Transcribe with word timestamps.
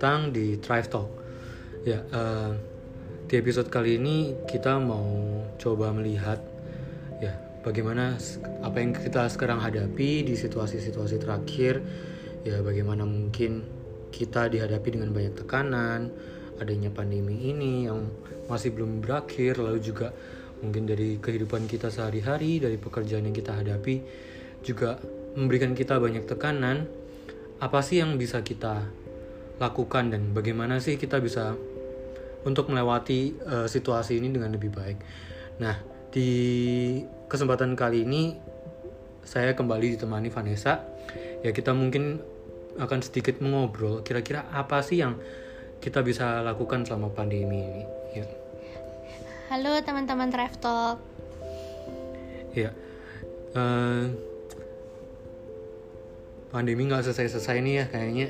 datang 0.00 0.32
di 0.32 0.56
Thrive 0.56 0.88
Talk. 0.88 1.12
Ya, 1.84 2.00
eh, 2.00 2.56
di 3.28 3.36
episode 3.36 3.68
kali 3.68 4.00
ini 4.00 4.32
kita 4.48 4.80
mau 4.80 5.04
coba 5.60 5.92
melihat 5.92 6.40
ya 7.20 7.36
bagaimana 7.60 8.16
apa 8.64 8.80
yang 8.80 8.96
kita 8.96 9.28
sekarang 9.28 9.60
hadapi 9.60 10.24
di 10.24 10.32
situasi-situasi 10.40 11.20
terakhir. 11.20 11.84
Ya, 12.48 12.64
bagaimana 12.64 13.04
mungkin 13.04 13.60
kita 14.08 14.48
dihadapi 14.48 14.88
dengan 14.88 15.12
banyak 15.12 15.36
tekanan, 15.44 16.08
adanya 16.56 16.88
pandemi 16.88 17.52
ini 17.52 17.84
yang 17.84 18.08
masih 18.48 18.72
belum 18.72 19.04
berakhir, 19.04 19.60
lalu 19.60 19.84
juga 19.84 20.16
mungkin 20.64 20.88
dari 20.88 21.20
kehidupan 21.20 21.68
kita 21.68 21.92
sehari-hari, 21.92 22.56
dari 22.56 22.80
pekerjaan 22.80 23.28
yang 23.28 23.36
kita 23.36 23.52
hadapi 23.52 24.00
juga 24.64 24.96
memberikan 25.36 25.76
kita 25.76 26.00
banyak 26.00 26.24
tekanan 26.24 26.88
apa 27.60 27.84
sih 27.84 28.00
yang 28.00 28.16
bisa 28.16 28.40
kita 28.40 28.88
lakukan 29.60 30.08
dan 30.08 30.32
bagaimana 30.32 30.80
sih 30.80 30.96
kita 30.96 31.20
bisa 31.20 31.52
untuk 32.48 32.72
melewati 32.72 33.36
eh, 33.36 33.68
situasi 33.68 34.16
ini 34.16 34.32
dengan 34.32 34.56
lebih 34.56 34.72
baik. 34.72 34.98
Nah, 35.60 35.76
di 36.08 36.32
kesempatan 37.28 37.76
kali 37.76 38.08
ini 38.08 38.34
saya 39.20 39.52
kembali 39.52 40.00
ditemani 40.00 40.32
Vanessa. 40.32 40.80
Ya, 41.44 41.52
kita 41.52 41.76
mungkin 41.76 42.18
akan 42.80 42.98
sedikit 43.04 43.44
mengobrol 43.44 44.00
kira-kira 44.00 44.48
apa 44.48 44.80
sih 44.80 45.04
yang 45.04 45.20
kita 45.84 46.00
bisa 46.00 46.40
lakukan 46.40 46.88
selama 46.88 47.12
pandemi 47.12 47.60
ini. 47.60 47.84
Ya. 48.16 48.26
Halo 49.52 49.76
teman-teman 49.84 50.32
Thrive 50.32 50.56
Talk. 50.56 50.96
Ya, 52.56 52.72
eh, 53.52 54.04
pandemi 56.48 56.88
nggak 56.88 57.04
selesai-selesai 57.04 57.60
nih 57.60 57.74
ya 57.76 57.84
kayaknya. 57.92 58.28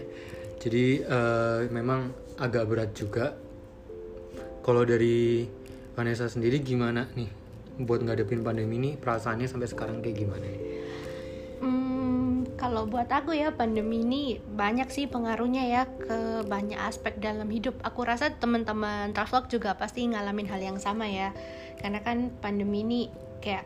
Jadi 0.60 1.00
eh, 1.00 1.60
memang 1.72 2.12
agak 2.36 2.64
berat 2.68 2.90
juga. 2.92 3.32
Kalau 4.60 4.84
dari 4.84 5.48
Vanessa 5.96 6.28
sendiri 6.28 6.60
gimana 6.60 7.08
nih 7.16 7.32
buat 7.80 8.04
ngadepin 8.04 8.44
pandemi 8.44 8.76
ini? 8.76 8.90
Perasaannya 9.00 9.48
sampai 9.48 9.68
sekarang 9.72 10.04
kayak 10.04 10.16
gimana 10.20 10.44
nih? 10.44 10.62
Hmm, 11.60 12.44
kalau 12.60 12.84
buat 12.84 13.08
aku 13.08 13.32
ya 13.32 13.52
pandemi 13.52 14.04
ini 14.04 14.36
banyak 14.36 14.88
sih 14.92 15.08
pengaruhnya 15.08 15.64
ya 15.64 15.82
ke 15.88 16.44
banyak 16.44 16.76
aspek 16.76 17.16
dalam 17.20 17.48
hidup. 17.48 17.76
Aku 17.80 18.04
rasa 18.04 18.32
teman-teman 18.36 19.16
Talk 19.16 19.48
juga 19.48 19.76
pasti 19.76 20.04
ngalamin 20.08 20.48
hal 20.48 20.60
yang 20.60 20.78
sama 20.80 21.08
ya. 21.08 21.32
Karena 21.80 22.04
kan 22.04 22.32
pandemi 22.44 22.84
ini 22.84 23.00
kayak 23.40 23.64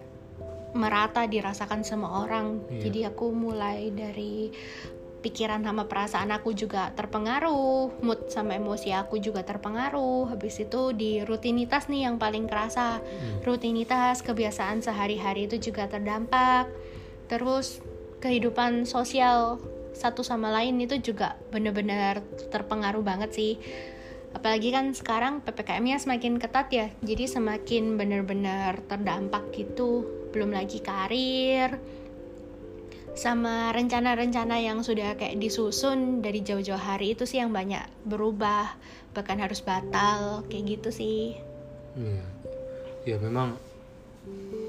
merata 0.74 1.26
dirasakan 1.26 1.86
semua 1.86 2.26
orang. 2.26 2.62
Iya. 2.70 2.90
Jadi 2.90 3.00
aku 3.06 3.30
mulai 3.30 3.94
dari 3.94 4.50
pikiran 5.24 5.64
sama 5.64 5.88
perasaan 5.88 6.28
aku 6.36 6.52
juga 6.52 6.92
terpengaruh, 6.92 8.04
mood 8.04 8.28
sama 8.28 8.60
emosi 8.60 8.92
aku 8.92 9.16
juga 9.16 9.40
terpengaruh. 9.40 10.28
Habis 10.36 10.68
itu 10.68 10.92
di 10.92 11.24
rutinitas 11.24 11.88
nih 11.88 12.04
yang 12.04 12.20
paling 12.20 12.44
kerasa. 12.44 13.00
Rutinitas, 13.40 14.20
kebiasaan 14.20 14.84
sehari-hari 14.84 15.48
itu 15.48 15.72
juga 15.72 15.88
terdampak. 15.88 16.68
Terus 17.32 17.80
kehidupan 18.20 18.84
sosial 18.84 19.56
satu 19.96 20.20
sama 20.20 20.52
lain 20.52 20.76
itu 20.84 21.00
juga 21.00 21.40
benar-benar 21.48 22.20
terpengaruh 22.52 23.00
banget 23.00 23.32
sih. 23.32 23.56
Apalagi 24.36 24.74
kan 24.74 24.92
sekarang 24.92 25.40
PPKM-nya 25.40 25.96
semakin 26.04 26.36
ketat 26.36 26.68
ya. 26.68 26.86
Jadi 27.00 27.24
semakin 27.30 27.96
benar-benar 27.96 28.84
terdampak 28.84 29.56
gitu. 29.56 30.04
Belum 30.34 30.50
lagi 30.50 30.82
karir, 30.82 31.78
sama 33.14 33.70
rencana-rencana 33.70 34.58
yang 34.58 34.82
sudah 34.82 35.14
kayak 35.14 35.38
disusun 35.38 36.20
dari 36.20 36.42
jauh-jauh 36.42 36.78
hari 36.78 37.14
itu 37.14 37.24
sih 37.26 37.38
yang 37.38 37.54
banyak 37.54 37.86
berubah 38.02 38.74
bahkan 39.14 39.38
harus 39.38 39.62
batal 39.62 40.42
kayak 40.50 40.78
gitu 40.78 40.90
sih 40.90 41.38
Iya. 41.94 42.26
Ya 43.04 43.16
memang 43.20 43.54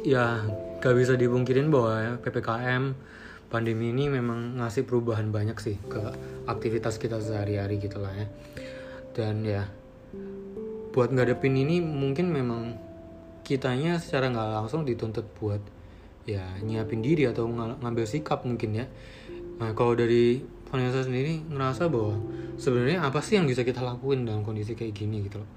ya 0.05 0.45
gak 0.83 0.95
bisa 0.95 1.17
dipungkirin 1.17 1.73
bahwa 1.73 1.93
ya, 1.97 2.13
PPKM 2.21 2.93
pandemi 3.49 3.93
ini 3.93 4.11
memang 4.11 4.61
ngasih 4.61 4.85
perubahan 4.85 5.31
banyak 5.33 5.57
sih 5.57 5.77
ke 5.87 6.01
aktivitas 6.45 7.01
kita 7.01 7.17
sehari-hari 7.17 7.81
gitu 7.81 7.97
lah 7.97 8.13
ya. 8.13 8.27
Dan 9.15 9.41
ya 9.41 9.63
buat 10.93 11.11
ngadepin 11.11 11.55
ini 11.55 11.81
mungkin 11.83 12.31
memang 12.31 12.77
kitanya 13.43 13.99
secara 13.99 14.31
nggak 14.31 14.49
langsung 14.63 14.87
dituntut 14.87 15.25
buat 15.39 15.61
ya 16.25 16.41
nyiapin 16.61 17.05
diri 17.05 17.29
atau 17.29 17.45
ng- 17.45 17.81
ngambil 17.81 18.05
sikap 18.09 18.43
mungkin 18.43 18.81
ya. 18.81 18.85
Nah, 19.61 19.71
kalau 19.77 19.93
dari 19.95 20.41
Vanessa 20.67 21.05
sendiri 21.05 21.45
ngerasa 21.47 21.87
bahwa 21.87 22.17
sebenarnya 22.57 23.05
apa 23.05 23.21
sih 23.21 23.39
yang 23.39 23.47
bisa 23.47 23.61
kita 23.61 23.79
lakuin 23.85 24.25
dalam 24.25 24.41
kondisi 24.41 24.73
kayak 24.73 24.93
gini 24.97 25.23
gitu 25.29 25.39
loh. 25.45 25.49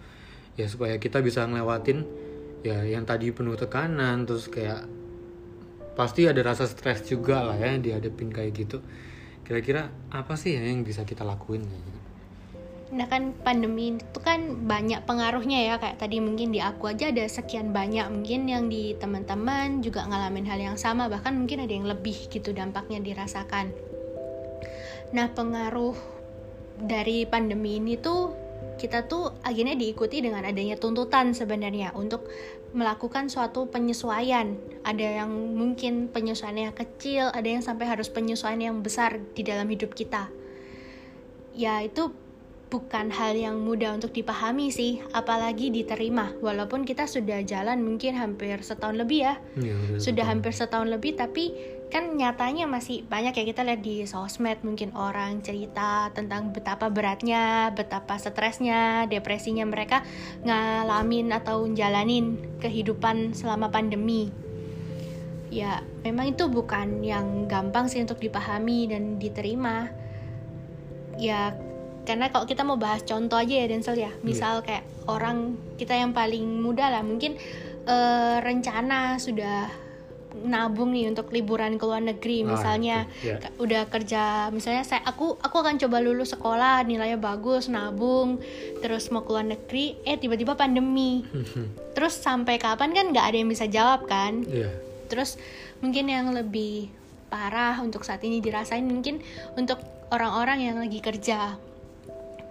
Ya 0.54 0.68
supaya 0.68 1.00
kita 1.00 1.24
bisa 1.24 1.48
ngelewatin 1.48 2.04
ya 2.62 2.84
yang 2.84 3.08
tadi 3.08 3.32
penuh 3.32 3.56
tekanan 3.56 4.28
terus 4.28 4.46
kayak 4.52 4.86
pasti 5.98 6.30
ada 6.30 6.38
rasa 6.46 6.68
stres 6.70 7.02
juga 7.10 7.42
lah 7.42 7.58
ya 7.58 7.74
dihadapin 7.80 8.30
kayak 8.30 8.54
gitu. 8.54 8.78
Kira-kira 9.42 9.90
apa 10.12 10.36
sih 10.36 10.54
ya 10.54 10.62
yang 10.62 10.84
bisa 10.84 11.02
kita 11.02 11.24
lakuin 11.26 11.64
kayak 11.64 11.82
gitu? 11.82 11.97
Nah 12.88 13.04
kan 13.04 13.36
pandemi 13.44 14.00
itu 14.00 14.18
kan 14.24 14.64
banyak 14.64 15.04
pengaruhnya 15.04 15.60
ya 15.60 15.74
kayak 15.76 16.00
tadi 16.00 16.24
mungkin 16.24 16.56
di 16.56 16.60
aku 16.64 16.88
aja 16.88 17.12
ada 17.12 17.20
sekian 17.28 17.76
banyak 17.76 18.08
mungkin 18.08 18.48
yang 18.48 18.72
di 18.72 18.96
teman-teman 18.96 19.84
juga 19.84 20.08
ngalamin 20.08 20.48
hal 20.48 20.56
yang 20.56 20.78
sama 20.80 21.04
bahkan 21.12 21.36
mungkin 21.36 21.68
ada 21.68 21.72
yang 21.72 21.84
lebih 21.84 22.16
gitu 22.32 22.56
dampaknya 22.56 23.04
dirasakan 23.04 23.76
nah 25.12 25.28
pengaruh 25.28 25.96
dari 26.80 27.28
pandemi 27.28 27.76
ini 27.76 28.00
tuh 28.00 28.48
kita 28.78 29.10
tuh 29.10 29.34
akhirnya 29.42 29.74
diikuti 29.74 30.22
dengan 30.22 30.46
adanya 30.46 30.78
tuntutan 30.78 31.34
sebenarnya 31.34 31.92
untuk 31.98 32.30
melakukan 32.70 33.26
suatu 33.26 33.66
penyesuaian. 33.66 34.54
Ada 34.86 35.26
yang 35.26 35.30
mungkin 35.58 36.06
penyesuaiannya 36.14 36.70
kecil, 36.78 37.34
ada 37.34 37.44
yang 37.44 37.60
sampai 37.60 37.90
harus 37.90 38.06
penyesuaian 38.06 38.62
yang 38.62 38.78
besar 38.78 39.18
di 39.34 39.42
dalam 39.42 39.66
hidup 39.66 39.98
kita. 39.98 40.30
Ya 41.58 41.82
itu 41.82 42.14
bukan 42.68 43.08
hal 43.08 43.32
yang 43.32 43.64
mudah 43.64 43.96
untuk 43.96 44.12
dipahami 44.12 44.68
sih, 44.68 45.00
apalagi 45.16 45.72
diterima. 45.72 46.36
Walaupun 46.44 46.84
kita 46.84 47.08
sudah 47.08 47.40
jalan 47.42 47.80
mungkin 47.80 48.14
hampir 48.14 48.60
setahun 48.60 48.96
lebih 49.00 49.24
ya, 49.24 49.34
Ya, 49.56 49.74
udah 49.74 49.96
sudah 49.96 50.24
setahun. 50.24 50.28
hampir 50.28 50.52
setahun 50.52 50.88
lebih 50.92 51.12
tapi 51.16 51.44
kan 51.88 52.20
nyatanya 52.20 52.68
masih 52.68 53.00
banyak 53.08 53.32
ya 53.32 53.44
kita 53.48 53.64
lihat 53.64 53.80
di 53.80 54.04
sosmed 54.04 54.60
mungkin 54.60 54.92
orang 54.92 55.40
cerita 55.40 56.12
tentang 56.12 56.52
betapa 56.52 56.92
beratnya, 56.92 57.72
betapa 57.72 58.20
stresnya, 58.20 59.08
depresinya 59.08 59.64
mereka 59.64 60.04
ngalamin 60.44 61.32
atau 61.32 61.64
jalanin 61.72 62.36
kehidupan 62.60 63.32
selama 63.32 63.72
pandemi. 63.72 64.28
Ya, 65.48 65.80
memang 66.04 66.36
itu 66.36 66.44
bukan 66.52 67.00
yang 67.00 67.48
gampang 67.48 67.88
sih 67.88 68.04
untuk 68.04 68.20
dipahami 68.20 68.92
dan 68.92 69.16
diterima. 69.16 69.88
Ya, 71.16 71.56
karena 72.08 72.32
kalau 72.32 72.48
kita 72.48 72.64
mau 72.64 72.80
bahas 72.80 73.04
contoh 73.04 73.36
aja 73.36 73.52
ya 73.52 73.66
Denzel 73.68 74.00
ya, 74.00 74.08
misal 74.24 74.64
kayak 74.64 74.80
orang 75.04 75.36
kita 75.76 75.92
yang 75.92 76.16
paling 76.16 76.40
muda 76.40 76.88
lah. 76.88 77.04
Mungkin 77.04 77.36
eh, 77.84 78.36
rencana 78.40 79.20
sudah 79.20 79.68
nabung 80.38 80.94
nih 80.94 81.10
untuk 81.10 81.34
liburan 81.34 81.76
ke 81.76 81.84
luar 81.84 81.98
negeri. 82.00 82.46
Ah, 82.46 82.54
misalnya 82.54 82.96
itu, 83.18 83.26
ya. 83.26 83.36
Ka- 83.42 83.54
udah 83.58 83.82
kerja 83.90 84.22
misalnya 84.54 84.86
saya 84.86 85.02
aku 85.02 85.34
aku 85.40 85.56
akan 85.58 85.82
coba 85.82 85.98
lulus 85.98 86.30
sekolah 86.30 86.86
nilainya 86.86 87.18
bagus 87.18 87.66
nabung 87.66 88.38
terus 88.78 89.10
mau 89.10 89.26
ke 89.26 89.30
luar 89.34 89.44
negeri. 89.44 89.98
Eh 90.06 90.16
tiba-tiba 90.16 90.54
pandemi. 90.54 91.26
Terus 91.98 92.14
sampai 92.14 92.62
kapan 92.62 92.94
kan 92.94 93.10
nggak 93.10 93.26
ada 93.26 93.36
yang 93.36 93.50
bisa 93.50 93.66
jawab 93.66 94.06
kan? 94.06 94.46
Iya. 94.46 94.70
terus 95.08 95.40
mungkin 95.80 96.04
yang 96.12 96.36
lebih 96.36 96.92
parah 97.32 97.80
untuk 97.80 98.04
saat 98.04 98.20
ini 98.22 98.44
dirasain 98.44 98.84
mungkin 98.84 99.24
untuk 99.56 99.80
orang-orang 100.12 100.68
yang 100.68 100.76
lagi 100.76 101.00
kerja 101.00 101.56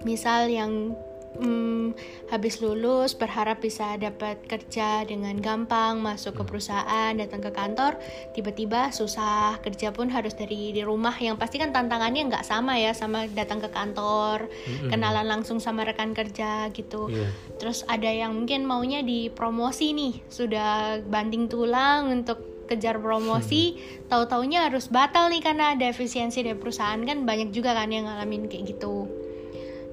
misal 0.05 0.49
yang 0.49 0.93
hmm, 1.37 1.93
habis 2.33 2.59
lulus 2.59 3.13
berharap 3.13 3.61
bisa 3.61 3.95
dapat 3.97 4.41
kerja 4.49 5.05
dengan 5.05 5.37
gampang 5.37 6.01
masuk 6.01 6.41
ke 6.41 6.43
perusahaan 6.43 7.13
datang 7.13 7.41
ke 7.41 7.51
kantor 7.53 7.97
tiba-tiba 8.33 8.89
susah 8.89 9.61
kerja 9.61 9.93
pun 9.93 10.09
harus 10.09 10.33
dari 10.33 10.73
di 10.73 10.81
rumah 10.81 11.13
yang 11.17 11.37
pasti 11.37 11.61
kan 11.61 11.69
tantangannya 11.71 12.27
nggak 12.27 12.45
sama 12.45 12.77
ya 12.81 12.91
sama 12.97 13.29
datang 13.29 13.61
ke 13.61 13.69
kantor 13.69 14.49
Mm-mm. 14.49 14.89
kenalan 14.89 15.27
langsung 15.29 15.61
sama 15.61 15.85
rekan 15.85 16.11
kerja 16.17 16.69
gitu 16.73 17.07
Iya. 17.07 17.29
Terus 17.57 17.81
ada 17.89 18.09
yang 18.09 18.37
mungkin 18.37 18.67
maunya 18.67 19.01
dipromosi 19.01 19.95
nih, 19.95 20.13
sudah 20.29 21.01
banting 21.07 21.49
tulang 21.49 22.13
untuk 22.13 22.67
kejar 22.67 22.99
promosi, 22.99 23.79
tahu-taunya 24.11 24.67
harus 24.67 24.91
batal 24.91 25.31
nih 25.31 25.39
karena 25.39 25.73
ada 25.73 25.87
efisiensi 25.87 26.43
dari 26.43 26.59
perusahaan 26.59 26.99
kan 26.99 27.23
banyak 27.23 27.55
juga 27.55 27.71
kan 27.73 27.89
yang 27.89 28.05
ngalamin 28.05 28.51
kayak 28.51 28.75
gitu. 28.75 29.07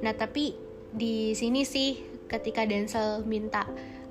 Nah 0.05 0.13
tapi 0.13 0.53
di 0.93 1.33
sini 1.33 1.65
sih 1.65 1.97
ketika 2.29 2.69
Denzel 2.69 3.25
minta 3.25 3.65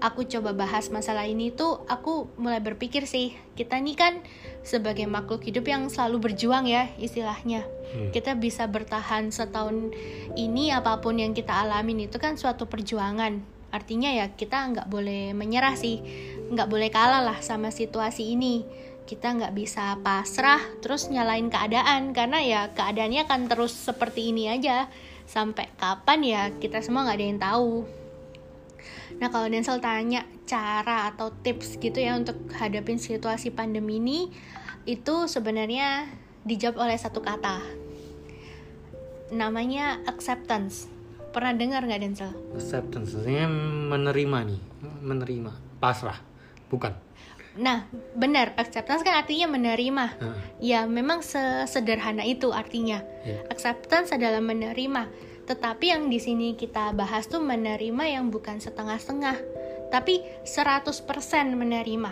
aku 0.04 0.28
coba 0.28 0.52
bahas 0.52 0.92
masalah 0.92 1.24
ini 1.24 1.56
tuh 1.56 1.80
aku 1.88 2.28
mulai 2.36 2.60
berpikir 2.60 3.08
sih 3.08 3.32
kita 3.56 3.80
nih 3.80 3.96
kan 3.96 4.14
sebagai 4.66 5.08
makhluk 5.08 5.48
hidup 5.48 5.64
yang 5.64 5.88
selalu 5.88 6.32
berjuang 6.32 6.68
ya 6.68 6.92
istilahnya. 7.00 7.64
Hmm. 7.94 8.12
Kita 8.12 8.36
bisa 8.36 8.68
bertahan 8.68 9.32
setahun 9.32 9.96
ini 10.36 10.76
apa 10.76 11.00
pun 11.00 11.22
yang 11.22 11.32
kita 11.32 11.56
alamin 11.56 12.12
itu 12.12 12.20
kan 12.20 12.36
suatu 12.36 12.68
perjuangan. 12.68 13.40
Artinya 13.72 14.12
ya 14.12 14.28
kita 14.34 14.70
nggak 14.76 14.88
boleh 14.92 15.32
menyerah 15.34 15.74
sih, 15.80 16.04
nggak 16.52 16.68
boleh 16.68 16.90
kalah 16.92 17.24
lah 17.24 17.40
sama 17.40 17.72
situasi 17.72 18.36
ini. 18.36 18.66
Kita 19.04 19.36
nggak 19.36 19.56
bisa 19.56 20.00
pasrah 20.00 20.64
terus 20.80 21.12
nyalain 21.12 21.52
keadaan 21.52 22.16
karena 22.16 22.40
ya 22.44 22.62
keadaannya 22.72 23.28
akan 23.28 23.42
terus 23.52 23.72
seperti 23.76 24.32
ini 24.32 24.48
aja 24.48 24.88
sampai 25.26 25.72
kapan 25.80 26.20
ya 26.24 26.42
kita 26.60 26.80
semua 26.84 27.08
nggak 27.08 27.18
ada 27.18 27.26
yang 27.26 27.42
tahu. 27.42 27.72
Nah 29.22 29.28
kalau 29.30 29.48
Denzel 29.48 29.80
tanya 29.80 30.26
cara 30.44 31.14
atau 31.14 31.32
tips 31.32 31.80
gitu 31.80 31.98
ya 32.02 32.18
untuk 32.20 32.36
hadapin 32.52 33.00
situasi 33.00 33.54
pandemi 33.54 34.02
ini 34.02 34.34
itu 34.84 35.30
sebenarnya 35.32 36.12
dijawab 36.44 36.84
oleh 36.84 36.98
satu 37.00 37.24
kata 37.24 37.64
namanya 39.32 40.04
acceptance 40.06 40.92
pernah 41.34 41.58
dengar 41.58 41.82
nggak 41.82 42.02
Denzel? 42.06 42.32
Acceptance, 42.54 43.18
artinya 43.18 43.50
menerima 43.98 44.38
nih, 44.54 44.62
menerima, 45.02 45.52
pasrah, 45.82 46.22
bukan? 46.70 46.94
Nah 47.54 47.86
benar 48.18 48.58
acceptance 48.58 49.06
kan 49.06 49.14
artinya 49.14 49.46
menerima 49.46 50.06
Heeh. 50.18 50.38
ya 50.60 50.80
memang 50.90 51.22
sesederhana 51.22 52.26
itu 52.26 52.50
artinya 52.50 53.02
Ya. 53.24 53.40
acceptance 53.48 54.12
adalah 54.12 54.44
menerima 54.44 55.08
tetapi 55.44 55.92
yang 55.92 56.08
di 56.08 56.18
sini 56.18 56.56
kita 56.56 56.92
bahas 56.92 57.28
tuh 57.28 57.40
menerima 57.40 58.04
yang 58.08 58.32
bukan 58.32 58.60
setengah-setengah 58.60 59.38
tapi 59.92 60.24
100% 60.44 60.98
menerima 61.54 62.12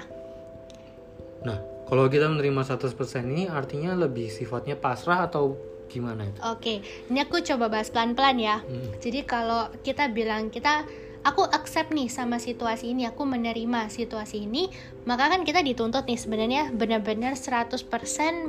Nah, 1.42 1.58
kalau 1.90 2.06
kita 2.06 2.30
menerima 2.30 2.62
100% 2.62 2.94
ini 3.26 3.50
artinya 3.50 3.98
lebih 3.98 4.30
sifatnya 4.30 4.78
pasrah 4.78 5.26
atau 5.26 5.58
gimana 5.90 6.30
itu? 6.30 6.38
Oke, 6.48 6.74
ini 7.10 7.20
aku 7.20 7.42
coba 7.42 7.68
bahas 7.68 7.90
pelan-pelan 7.90 8.38
ya. 8.38 8.58
Hmm. 8.62 8.94
Jadi 9.02 9.26
kalau 9.26 9.74
kita 9.82 10.08
bilang 10.08 10.54
kita 10.54 10.86
aku 11.22 11.46
accept 11.46 11.94
nih 11.94 12.10
sama 12.10 12.42
situasi 12.42 12.94
ini, 12.94 13.06
aku 13.06 13.26
menerima 13.26 13.90
situasi 13.94 14.50
ini, 14.50 14.70
maka 15.06 15.30
kan 15.30 15.46
kita 15.46 15.62
dituntut 15.62 16.06
nih 16.10 16.18
sebenarnya 16.18 16.64
benar-benar 16.74 17.38
100% 17.38 17.78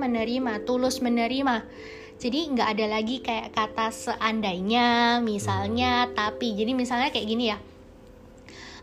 menerima, 0.00 0.64
tulus 0.64 1.04
menerima. 1.04 1.64
Jadi 2.22 2.54
nggak 2.54 2.68
ada 2.78 2.86
lagi 2.86 3.18
kayak 3.18 3.50
kata 3.50 3.90
seandainya, 3.90 5.18
misalnya, 5.20 6.06
tapi. 6.14 6.54
Jadi 6.54 6.72
misalnya 6.72 7.10
kayak 7.10 7.26
gini 7.28 7.44
ya. 7.50 7.58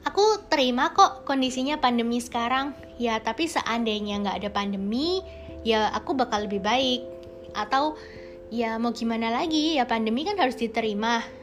Aku 0.03 0.43
terima 0.47 0.91
kok 0.91 1.23
kondisinya 1.23 1.79
pandemi 1.79 2.19
sekarang, 2.19 2.75
ya 2.99 3.19
tapi 3.19 3.47
seandainya 3.47 4.19
nggak 4.23 4.37
ada 4.43 4.49
pandemi, 4.51 5.23
ya 5.63 5.87
aku 5.91 6.15
bakal 6.15 6.45
lebih 6.45 6.59
baik. 6.59 7.01
Atau 7.55 7.95
ya 8.51 8.75
mau 8.75 8.91
gimana 8.91 9.31
lagi, 9.31 9.79
ya 9.79 9.87
pandemi 9.87 10.27
kan 10.27 10.35
harus 10.35 10.59
diterima. 10.59 11.38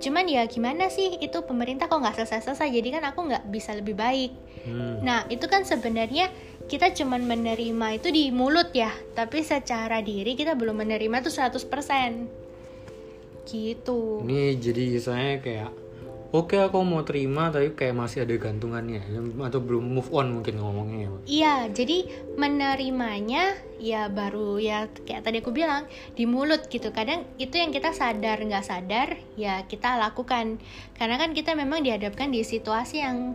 Cuman 0.00 0.24
ya 0.26 0.48
gimana 0.48 0.88
sih, 0.88 1.20
itu 1.20 1.44
pemerintah 1.44 1.86
kok 1.86 2.00
nggak 2.00 2.24
selesai-selesai, 2.24 2.72
jadi 2.72 2.88
kan 2.98 3.04
aku 3.12 3.28
nggak 3.28 3.44
bisa 3.52 3.76
lebih 3.76 3.94
baik. 3.94 4.32
Hmm. 4.64 5.04
Nah 5.04 5.28
itu 5.28 5.44
kan 5.44 5.68
sebenarnya 5.68 6.32
kita 6.66 6.96
cuman 6.96 7.28
menerima 7.28 8.00
itu 8.00 8.08
di 8.08 8.32
mulut 8.32 8.72
ya, 8.72 8.88
tapi 9.12 9.44
secara 9.44 10.00
diri 10.00 10.32
kita 10.32 10.56
belum 10.56 10.80
menerima 10.80 11.20
itu 11.20 11.28
100%. 11.28 13.44
Gitu. 13.44 14.24
Ini 14.24 14.56
jadi 14.56 14.84
saya 14.96 15.36
kayak 15.42 15.89
oke 16.30 16.54
aku 16.54 16.78
mau 16.86 17.02
terima 17.02 17.50
tapi 17.50 17.74
kayak 17.74 17.94
masih 17.94 18.22
ada 18.22 18.34
gantungannya 18.38 19.02
atau 19.42 19.58
belum 19.58 19.82
move 19.82 20.10
on 20.14 20.30
mungkin 20.30 20.62
ngomongnya 20.62 20.98
ya. 20.98 21.10
Iya, 21.26 21.54
jadi 21.74 21.98
menerimanya 22.38 23.58
ya 23.82 24.06
baru 24.06 24.60
ya 24.62 24.86
kayak 25.06 25.26
tadi 25.26 25.42
aku 25.42 25.50
bilang 25.50 25.90
di 26.14 26.24
mulut 26.30 26.70
gitu. 26.70 26.94
Kadang 26.94 27.26
itu 27.42 27.58
yang 27.58 27.74
kita 27.74 27.90
sadar 27.90 28.38
nggak 28.38 28.66
sadar 28.66 29.18
ya 29.34 29.66
kita 29.66 29.98
lakukan. 29.98 30.62
Karena 30.94 31.18
kan 31.18 31.34
kita 31.34 31.58
memang 31.58 31.82
dihadapkan 31.82 32.30
di 32.30 32.46
situasi 32.46 33.02
yang 33.02 33.34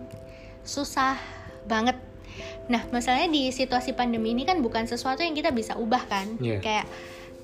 susah 0.64 1.20
banget. 1.68 2.00
Nah, 2.68 2.82
masalahnya 2.90 3.30
di 3.30 3.54
situasi 3.54 3.94
pandemi 3.94 4.34
ini 4.34 4.44
kan 4.44 4.60
bukan 4.60 4.90
sesuatu 4.90 5.22
yang 5.22 5.38
kita 5.38 5.54
bisa 5.54 5.78
ubah 5.78 6.04
kan. 6.10 6.40
Iya. 6.42 6.60
Kayak 6.60 6.86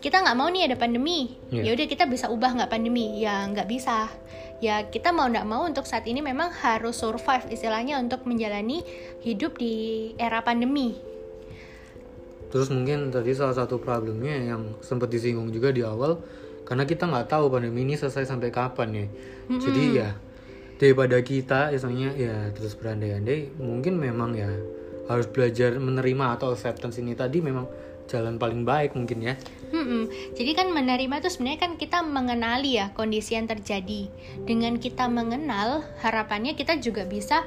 kita 0.01 0.17
nggak 0.17 0.33
mau 0.33 0.49
nih 0.49 0.65
ada 0.65 0.77
pandemi, 0.81 1.37
Iya. 1.53 1.61
ya 1.61 1.71
udah 1.77 1.85
kita 1.85 2.09
bisa 2.09 2.25
ubah 2.33 2.57
nggak 2.57 2.71
pandemi, 2.73 3.21
ya 3.21 3.45
nggak 3.45 3.69
bisa. 3.69 4.09
Ya 4.61 4.85
kita 4.85 5.09
mau 5.09 5.25
nggak 5.25 5.49
mau 5.49 5.65
untuk 5.65 5.89
saat 5.89 6.05
ini 6.05 6.21
memang 6.21 6.53
harus 6.53 7.01
survive 7.01 7.49
istilahnya 7.49 7.97
untuk 7.97 8.29
menjalani 8.29 8.85
hidup 9.25 9.57
di 9.57 10.13
era 10.21 10.45
pandemi. 10.45 11.01
Terus 12.53 12.69
mungkin 12.69 13.09
tadi 13.09 13.33
salah 13.33 13.57
satu 13.57 13.81
problemnya 13.81 14.37
yang 14.37 14.77
sempat 14.85 15.09
disinggung 15.09 15.49
juga 15.49 15.73
di 15.73 15.81
awal 15.81 16.21
karena 16.61 16.85
kita 16.85 17.09
nggak 17.09 17.27
tahu 17.33 17.49
pandemi 17.49 17.81
ini 17.81 17.97
selesai 17.97 18.29
sampai 18.29 18.53
kapan 18.53 18.89
ya. 18.93 19.07
Jadi 19.49 19.83
ya 19.97 20.09
daripada 20.77 21.17
kita 21.25 21.73
misalnya 21.73 22.09
ya 22.13 22.53
terus 22.53 22.77
berandai-andai 22.77 23.57
mungkin 23.57 23.97
memang 23.97 24.37
ya 24.37 24.49
harus 25.09 25.25
belajar 25.29 25.77
menerima 25.77 26.37
atau 26.37 26.53
acceptance 26.53 27.01
ini 27.01 27.17
tadi 27.17 27.41
memang 27.41 27.65
jalan 28.09 28.37
paling 28.41 28.63
baik 28.63 28.97
mungkin 28.97 29.19
ya. 29.21 29.33
Mm-mm. 29.71 30.11
Jadi 30.35 30.51
kan 30.51 30.67
menerima 30.71 31.23
itu 31.23 31.29
sebenarnya 31.31 31.59
kan 31.63 31.73
kita 31.79 32.03
mengenali 32.03 32.77
ya 32.77 32.91
kondisi 32.91 33.39
yang 33.39 33.47
terjadi. 33.47 34.11
Dengan 34.43 34.77
kita 34.77 35.07
mengenal, 35.07 35.85
harapannya 36.03 36.57
kita 36.59 36.77
juga 36.79 37.07
bisa 37.07 37.43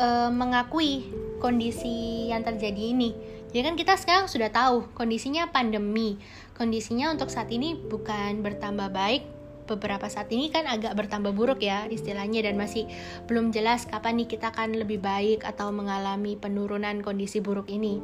eh, 0.00 0.30
mengakui 0.32 1.08
kondisi 1.38 2.28
yang 2.32 2.42
terjadi 2.42 2.96
ini. 2.96 3.12
Jadi 3.52 3.62
kan 3.62 3.74
kita 3.78 3.94
sekarang 3.96 4.26
sudah 4.28 4.50
tahu 4.52 4.88
kondisinya 4.96 5.48
pandemi. 5.52 6.16
Kondisinya 6.56 7.12
untuk 7.12 7.28
saat 7.28 7.52
ini 7.52 7.76
bukan 7.76 8.40
bertambah 8.40 8.88
baik, 8.88 9.22
beberapa 9.66 10.06
saat 10.06 10.30
ini 10.30 10.48
kan 10.48 10.64
agak 10.70 10.94
bertambah 10.94 11.34
buruk 11.34 11.60
ya 11.60 11.90
istilahnya 11.90 12.46
dan 12.46 12.54
masih 12.54 12.86
belum 13.26 13.50
jelas 13.50 13.84
kapan 13.84 14.22
nih 14.22 14.30
kita 14.30 14.54
akan 14.54 14.78
lebih 14.78 15.02
baik 15.02 15.42
atau 15.42 15.74
mengalami 15.74 16.38
penurunan 16.38 17.02
kondisi 17.02 17.42
buruk 17.42 17.66
ini. 17.68 17.98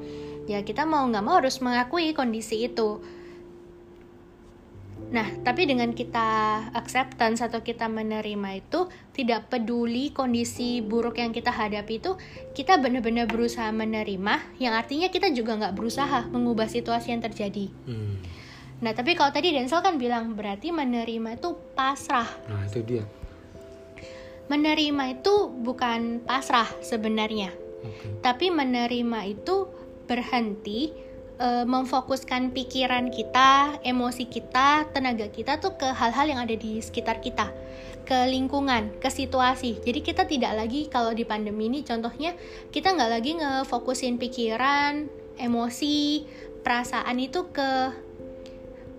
Ya 0.50 0.62
kita 0.66 0.82
mau 0.88 1.06
nggak 1.06 1.24
mau 1.24 1.38
harus 1.38 1.62
mengakui 1.62 2.14
kondisi 2.14 2.66
itu. 2.66 3.02
Nah, 5.12 5.28
tapi 5.44 5.68
dengan 5.68 5.92
kita 5.92 6.24
acceptance 6.72 7.44
atau 7.44 7.60
kita 7.60 7.84
menerima 7.84 8.64
itu 8.64 8.88
tidak 9.12 9.52
peduli 9.52 10.08
kondisi 10.08 10.80
buruk 10.80 11.20
yang 11.20 11.36
kita 11.36 11.52
hadapi 11.52 12.00
itu, 12.00 12.16
kita 12.56 12.80
benar-benar 12.80 13.28
berusaha 13.28 13.68
menerima, 13.68 14.56
yang 14.56 14.72
artinya 14.72 15.12
kita 15.12 15.28
juga 15.36 15.60
nggak 15.60 15.76
berusaha 15.76 16.32
mengubah 16.32 16.64
situasi 16.64 17.12
yang 17.12 17.20
terjadi. 17.20 17.68
Hmm. 17.84 18.16
Nah, 18.80 18.96
tapi 18.96 19.12
kalau 19.12 19.28
tadi 19.28 19.52
Denzel 19.52 19.84
kan 19.84 20.00
bilang 20.00 20.32
berarti 20.32 20.72
menerima 20.72 21.36
itu 21.36 21.60
pasrah. 21.76 22.26
Nah 22.48 22.64
itu 22.64 22.80
dia. 22.80 23.04
Menerima 24.48 25.04
itu 25.12 25.52
bukan 25.60 26.24
pasrah 26.24 26.66
sebenarnya, 26.80 27.52
Oke. 27.84 28.24
tapi 28.24 28.48
menerima 28.48 29.28
itu 29.28 29.68
berhenti 30.12 30.92
eh, 31.40 31.64
memfokuskan 31.64 32.52
pikiran 32.52 33.08
kita, 33.08 33.80
emosi 33.80 34.28
kita, 34.28 34.92
tenaga 34.92 35.32
kita 35.32 35.56
tuh 35.56 35.80
ke 35.80 35.88
hal-hal 35.88 36.28
yang 36.28 36.40
ada 36.44 36.52
di 36.52 36.76
sekitar 36.84 37.24
kita, 37.24 37.48
ke 38.04 38.28
lingkungan, 38.28 38.92
ke 39.00 39.08
situasi. 39.08 39.80
Jadi 39.80 40.04
kita 40.04 40.28
tidak 40.28 40.52
lagi 40.52 40.92
kalau 40.92 41.16
di 41.16 41.24
pandemi 41.24 41.72
ini 41.72 41.80
contohnya 41.80 42.36
kita 42.68 42.92
nggak 42.92 43.10
lagi 43.10 43.40
ngefokusin 43.40 44.20
pikiran, 44.20 45.08
emosi, 45.40 46.28
perasaan 46.60 47.16
itu 47.16 47.48
ke 47.48 47.90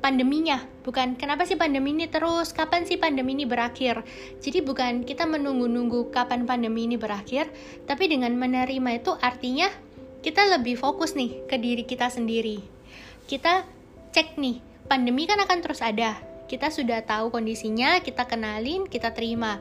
pandeminya. 0.03 0.59
Bukan 0.83 1.15
kenapa 1.15 1.47
sih 1.47 1.55
pandemi 1.55 1.95
ini 1.95 2.11
terus? 2.11 2.51
Kapan 2.51 2.83
sih 2.83 2.99
pandemi 2.99 3.39
ini 3.39 3.47
berakhir? 3.47 4.03
Jadi 4.43 4.59
bukan 4.59 5.07
kita 5.07 5.23
menunggu-nunggu 5.23 6.11
kapan 6.11 6.43
pandemi 6.43 6.83
ini 6.91 6.99
berakhir 6.99 7.47
tapi 7.87 8.11
dengan 8.11 8.35
menerima 8.35 8.99
itu 8.99 9.15
artinya 9.15 9.71
kita 10.23 10.47
lebih 10.55 10.79
fokus 10.79 11.13
nih 11.19 11.43
ke 11.45 11.59
diri 11.59 11.83
kita 11.83 12.07
sendiri. 12.07 12.63
Kita 13.27 13.67
cek 14.15 14.39
nih 14.39 14.63
pandemi 14.87 15.27
kan 15.27 15.37
akan 15.43 15.59
terus 15.59 15.83
ada. 15.83 16.15
Kita 16.47 16.71
sudah 16.71 17.03
tahu 17.03 17.29
kondisinya 17.29 17.99
kita 17.99 18.23
kenalin 18.23 18.87
kita 18.87 19.11
terima. 19.11 19.59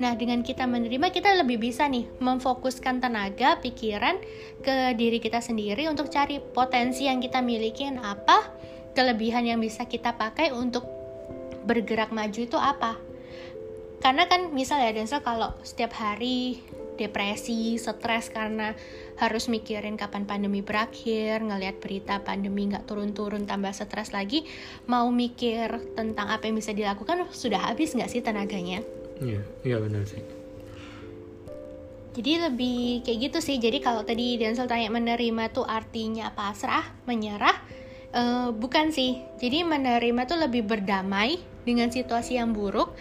Nah, 0.00 0.16
dengan 0.16 0.40
kita 0.40 0.64
menerima, 0.64 1.12
kita 1.12 1.36
lebih 1.44 1.60
bisa 1.60 1.84
nih 1.84 2.08
memfokuskan 2.24 3.04
tenaga, 3.04 3.60
pikiran 3.60 4.16
ke 4.64 4.96
diri 4.96 5.20
kita 5.20 5.44
sendiri 5.44 5.92
untuk 5.92 6.08
cari 6.08 6.40
potensi 6.40 7.04
yang 7.04 7.20
kita 7.20 7.44
miliki. 7.44 7.84
Apa, 7.84 8.48
kelebihan 8.96 9.44
yang 9.44 9.60
bisa 9.60 9.84
kita 9.84 10.16
pakai 10.16 10.56
untuk 10.56 10.88
bergerak 11.68 12.16
maju 12.16 12.40
itu 12.40 12.56
apa. 12.56 12.96
Karena 14.00 14.24
kan 14.24 14.56
misal 14.56 14.80
ya 14.80 14.96
Denzel 14.96 15.20
kalau 15.20 15.52
setiap 15.60 15.92
hari 15.92 16.64
depresi, 16.96 17.76
stres 17.76 18.32
karena 18.32 18.72
harus 19.20 19.52
mikirin 19.52 20.00
kapan 20.00 20.24
pandemi 20.24 20.64
berakhir, 20.64 21.44
ngelihat 21.44 21.76
berita 21.78 22.24
pandemi 22.24 22.72
nggak 22.72 22.88
turun-turun 22.88 23.44
tambah 23.44 23.70
stres 23.76 24.16
lagi, 24.16 24.48
mau 24.88 25.12
mikir 25.12 25.92
tentang 25.92 26.32
apa 26.32 26.48
yang 26.48 26.56
bisa 26.56 26.72
dilakukan 26.72 27.28
sudah 27.30 27.68
habis 27.68 27.92
nggak 27.92 28.08
sih 28.08 28.24
tenaganya? 28.24 28.80
Iya, 29.20 29.44
iya 29.62 29.76
benar 29.76 30.08
sih. 30.08 30.24
Jadi 32.10 32.32
lebih 32.42 33.06
kayak 33.06 33.18
gitu 33.30 33.38
sih. 33.38 33.56
Jadi 33.62 33.78
kalau 33.78 34.02
tadi 34.02 34.34
Denzel 34.34 34.66
tanya 34.66 34.90
menerima 34.90 35.54
tuh 35.54 35.62
artinya 35.62 36.34
pasrah, 36.34 36.82
menyerah, 37.06 37.54
uh, 38.16 38.50
bukan 38.50 38.90
sih. 38.90 39.22
Jadi 39.38 39.62
menerima 39.62 40.26
tuh 40.26 40.42
lebih 40.42 40.66
berdamai 40.66 41.38
dengan 41.62 41.92
situasi 41.92 42.40
yang 42.40 42.50
buruk. 42.50 42.96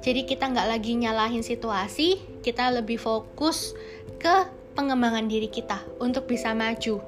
Jadi 0.00 0.24
kita 0.28 0.48
nggak 0.48 0.68
lagi 0.68 0.92
nyalahin 0.96 1.44
situasi, 1.44 2.20
kita 2.44 2.72
lebih 2.72 3.00
fokus 3.00 3.72
ke 4.20 4.59
pengembangan 4.80 5.28
diri 5.28 5.52
kita 5.52 5.84
untuk 6.00 6.24
bisa 6.24 6.56
maju. 6.56 7.04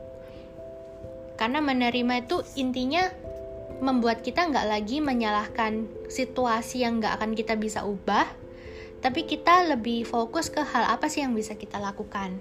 Karena 1.41 1.64
menerima 1.64 2.29
itu 2.29 2.45
intinya 2.61 3.09
membuat 3.81 4.21
kita 4.21 4.45
nggak 4.47 4.69
lagi 4.69 5.00
menyalahkan 5.00 5.88
situasi 6.12 6.85
yang 6.85 7.00
nggak 7.00 7.17
akan 7.17 7.33
kita 7.33 7.57
bisa 7.57 7.83
ubah, 7.83 8.29
tapi 9.02 9.26
kita 9.26 9.67
lebih 9.73 10.07
fokus 10.07 10.52
ke 10.52 10.62
hal 10.62 10.87
apa 10.87 11.11
sih 11.11 11.26
yang 11.26 11.35
bisa 11.35 11.59
kita 11.59 11.83
lakukan 11.83 12.38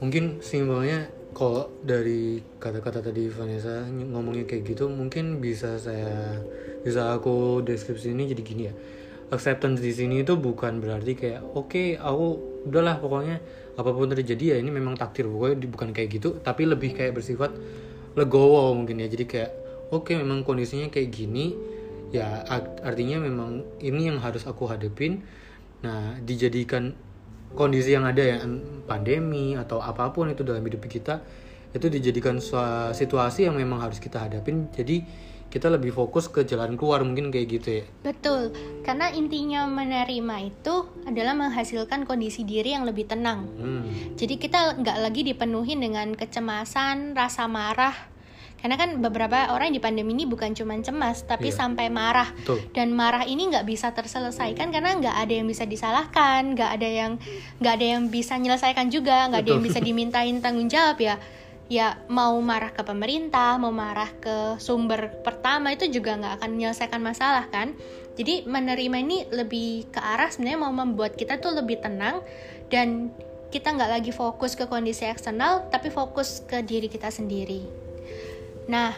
mungkin 0.00 0.40
simpelnya 0.40 1.12
kalau 1.36 1.68
dari 1.84 2.40
kata-kata 2.58 3.04
tadi 3.04 3.28
Vanessa 3.28 3.84
ngomongnya 3.86 4.48
kayak 4.48 4.64
gitu 4.74 4.88
mungkin 4.88 5.38
bisa 5.38 5.76
saya 5.76 6.40
bisa 6.80 7.12
aku 7.12 7.60
deskripsi 7.60 8.16
ini 8.16 8.32
jadi 8.32 8.42
gini 8.42 8.62
ya 8.66 8.74
acceptance 9.30 9.78
di 9.78 9.92
sini 9.94 10.24
itu 10.24 10.34
bukan 10.40 10.80
berarti 10.80 11.12
kayak 11.14 11.44
oke 11.54 11.70
okay, 11.70 11.86
aku 12.00 12.40
udahlah 12.66 12.98
pokoknya 12.98 13.38
apa 13.80 13.90
pun 13.96 14.12
terjadi 14.12 14.54
ya 14.54 14.56
ini 14.60 14.68
memang 14.68 14.94
takdir. 14.94 15.24
Pokoknya 15.26 15.56
bukan 15.66 15.90
kayak 15.96 16.08
gitu 16.20 16.36
tapi 16.44 16.68
lebih 16.68 16.92
kayak 16.92 17.16
bersifat 17.16 17.50
legowo 18.14 18.76
mungkin 18.76 19.00
ya. 19.00 19.08
Jadi 19.08 19.24
kayak 19.24 19.50
oke 19.90 20.12
okay, 20.12 20.14
memang 20.20 20.44
kondisinya 20.44 20.92
kayak 20.92 21.08
gini 21.08 21.56
ya 22.10 22.44
artinya 22.84 23.22
memang 23.22 23.64
ini 23.80 24.12
yang 24.12 24.20
harus 24.20 24.44
aku 24.44 24.68
hadepin. 24.68 25.24
Nah 25.80 26.20
dijadikan 26.20 26.92
kondisi 27.54 27.96
yang 27.96 28.06
ada 28.06 28.22
ya 28.22 28.38
pandemi 28.86 29.58
atau 29.58 29.82
apa 29.82 30.14
pun 30.14 30.30
itu 30.30 30.46
dalam 30.46 30.62
hidup 30.62 30.86
kita 30.86 31.18
itu 31.70 31.86
dijadikan 31.86 32.42
situasi 32.94 33.46
yang 33.46 33.54
memang 33.54 33.78
harus 33.78 34.02
kita 34.02 34.26
hadapin 34.26 34.66
jadi 34.74 35.06
kita 35.50 35.66
lebih 35.66 35.90
fokus 35.90 36.30
ke 36.30 36.46
jalan 36.46 36.78
keluar 36.78 37.02
mungkin 37.02 37.34
kayak 37.34 37.46
gitu 37.50 37.68
ya. 37.82 37.84
Betul. 38.06 38.54
Karena 38.86 39.10
intinya 39.10 39.66
menerima 39.66 40.36
itu 40.46 40.86
adalah 41.04 41.34
menghasilkan 41.34 42.06
kondisi 42.06 42.46
diri 42.46 42.72
yang 42.72 42.86
lebih 42.86 43.10
tenang. 43.10 43.50
Hmm. 43.60 44.14
jadi 44.14 44.38
kita 44.38 44.78
nggak 44.78 44.98
lagi 45.02 45.26
dipenuhi 45.26 45.74
dengan 45.74 46.14
kecemasan 46.14 47.18
rasa 47.18 47.50
marah. 47.50 47.92
Karena 48.60 48.76
kan 48.76 49.00
beberapa 49.00 49.56
orang 49.56 49.72
di 49.72 49.80
pandemi 49.80 50.12
ini 50.12 50.28
bukan 50.28 50.52
cuma 50.52 50.76
cemas 50.84 51.24
tapi 51.24 51.48
yeah. 51.48 51.58
sampai 51.58 51.88
marah. 51.90 52.28
Betul. 52.30 52.62
dan 52.70 52.94
marah 52.94 53.26
ini 53.26 53.50
nggak 53.50 53.66
bisa 53.66 53.90
terselesaikan 53.90 54.70
karena 54.70 54.94
nggak 55.00 55.16
ada 55.16 55.32
yang 55.34 55.48
bisa 55.50 55.64
disalahkan 55.66 56.54
nggak 56.54 56.70
ada 56.78 56.88
yang 56.88 57.12
nggak 57.58 57.72
ada 57.74 57.86
yang 57.96 58.02
bisa 58.12 58.38
menyelesaikan 58.38 58.86
juga 58.92 59.26
nggak 59.32 59.40
ada 59.42 59.50
yang 59.56 59.64
bisa 59.64 59.80
dimintain 59.82 60.38
tanggung 60.38 60.68
jawab 60.68 61.00
ya 61.00 61.16
ya 61.70 62.02
mau 62.10 62.34
marah 62.42 62.74
ke 62.74 62.82
pemerintah 62.82 63.54
mau 63.54 63.70
marah 63.70 64.10
ke 64.18 64.58
sumber 64.58 65.22
pertama 65.22 65.70
itu 65.70 65.86
juga 65.86 66.18
nggak 66.18 66.42
akan 66.42 66.50
menyelesaikan 66.58 66.98
masalah 66.98 67.46
kan? 67.46 67.78
Jadi 68.18 68.44
menerima 68.44 68.96
ini 69.00 69.18
lebih 69.30 69.86
ke 69.88 70.02
arah 70.02 70.28
sebenarnya 70.28 70.58
mau 70.58 70.74
membuat 70.74 71.14
kita 71.14 71.38
tuh 71.38 71.54
lebih 71.54 71.78
tenang 71.78 72.26
dan 72.68 73.14
kita 73.54 73.70
nggak 73.70 74.02
lagi 74.02 74.12
fokus 74.12 74.58
ke 74.58 74.66
kondisi 74.66 75.06
eksternal 75.06 75.70
tapi 75.70 75.94
fokus 75.94 76.42
ke 76.42 76.58
diri 76.66 76.90
kita 76.90 77.06
sendiri. 77.08 77.62
Nah, 78.66 78.94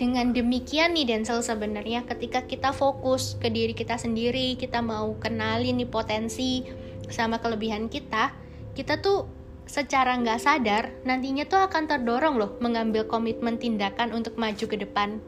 dengan 0.00 0.32
demikian 0.32 0.96
nih 0.96 1.04
Denzel 1.04 1.44
sebenarnya 1.44 2.08
ketika 2.08 2.48
kita 2.48 2.72
fokus 2.72 3.36
ke 3.36 3.52
diri 3.52 3.76
kita 3.76 4.00
sendiri, 4.00 4.56
kita 4.56 4.80
mau 4.80 5.16
kenalin 5.20 5.80
nih 5.80 5.88
potensi 5.88 6.64
sama 7.12 7.40
kelebihan 7.40 7.92
kita, 7.92 8.32
kita 8.76 9.00
tuh 9.00 9.37
secara 9.68 10.16
nggak 10.16 10.40
sadar 10.40 10.90
nantinya 11.04 11.44
tuh 11.44 11.60
akan 11.68 11.84
terdorong 11.86 12.40
loh 12.40 12.56
mengambil 12.58 13.04
komitmen 13.04 13.60
tindakan 13.60 14.16
untuk 14.16 14.40
maju 14.40 14.64
ke 14.64 14.76
depan. 14.80 15.20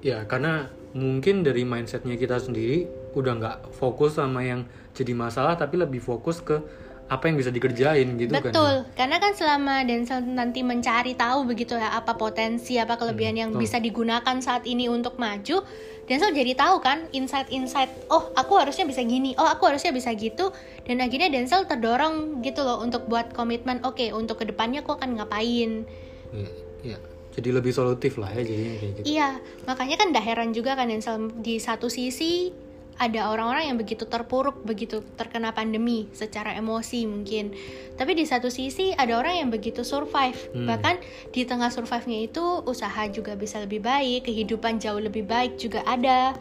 Ya, 0.00 0.22
karena 0.24 0.70
mungkin 0.94 1.42
dari 1.42 1.66
mindsetnya 1.66 2.14
kita 2.14 2.38
sendiri 2.38 2.86
udah 3.18 3.32
nggak 3.36 3.58
fokus 3.74 4.16
sama 4.16 4.46
yang 4.46 4.64
jadi 4.94 5.10
masalah, 5.12 5.58
tapi 5.58 5.76
lebih 5.76 5.98
fokus 5.98 6.38
ke 6.38 6.62
apa 7.04 7.28
yang 7.28 7.36
bisa 7.36 7.52
dikerjain 7.52 8.16
gitu 8.16 8.32
Betul. 8.32 8.48
kan 8.48 8.52
Betul, 8.52 8.74
karena 8.96 9.16
kan 9.20 9.32
selama 9.36 9.84
Denzel 9.84 10.24
nanti 10.24 10.64
mencari 10.64 11.12
tahu 11.12 11.44
begitu 11.44 11.76
ya 11.76 11.92
apa 11.92 12.16
potensi, 12.16 12.80
apa 12.80 12.96
kelebihan 12.96 13.36
hmm, 13.36 13.42
yang 13.44 13.50
bisa 13.60 13.76
digunakan 13.76 14.36
saat 14.40 14.64
ini 14.64 14.88
untuk 14.88 15.20
maju, 15.20 15.60
Denzel 16.04 16.36
jadi 16.36 16.52
tahu 16.52 16.84
kan 16.84 17.08
insight-insight, 17.16 17.88
oh 18.12 18.28
aku 18.36 18.60
harusnya 18.60 18.84
bisa 18.84 19.00
gini, 19.00 19.32
oh 19.40 19.48
aku 19.48 19.72
harusnya 19.72 19.88
bisa 19.88 20.12
gitu, 20.12 20.52
dan 20.84 21.00
akhirnya 21.00 21.32
Denzel 21.32 21.64
terdorong 21.64 22.44
gitu 22.44 22.60
loh 22.60 22.84
untuk 22.84 23.08
buat 23.08 23.32
komitmen, 23.32 23.80
oke 23.80 23.96
okay, 23.96 24.08
untuk 24.12 24.40
ke 24.40 24.44
depannya 24.44 24.84
aku 24.84 25.00
akan 25.00 25.16
ngapain. 25.16 25.88
Iya, 26.32 26.50
iya. 26.84 26.98
Jadi 27.34 27.50
lebih 27.50 27.74
solutif 27.74 28.14
lah 28.14 28.30
ya 28.30 28.46
jadinya 28.46 28.76
kayak 28.78 28.92
gitu. 29.00 29.04
Iya, 29.16 29.28
makanya 29.66 29.96
kan 29.98 30.08
dah 30.14 30.22
heran 30.22 30.50
juga 30.54 30.78
kan 30.78 30.86
Denzel 30.86 31.32
di 31.40 31.58
satu 31.58 31.90
sisi 31.90 32.63
ada 32.94 33.30
orang-orang 33.30 33.74
yang 33.74 33.78
begitu 33.78 34.06
terpuruk, 34.06 34.62
begitu 34.62 35.02
terkena 35.18 35.50
pandemi 35.50 36.06
secara 36.14 36.54
emosi 36.54 37.06
mungkin. 37.10 37.50
Tapi 37.98 38.14
di 38.14 38.24
satu 38.26 38.50
sisi 38.50 38.94
ada 38.94 39.18
orang 39.18 39.46
yang 39.46 39.50
begitu 39.50 39.82
survive. 39.82 40.38
Hmm. 40.54 40.70
Bahkan 40.70 40.96
di 41.34 41.42
tengah 41.42 41.74
survive-nya 41.74 42.30
itu 42.30 42.62
usaha 42.64 43.02
juga 43.10 43.34
bisa 43.34 43.58
lebih 43.58 43.82
baik, 43.82 44.30
kehidupan 44.30 44.78
jauh 44.78 45.02
lebih 45.02 45.26
baik 45.26 45.58
juga 45.58 45.82
ada. 45.82 46.38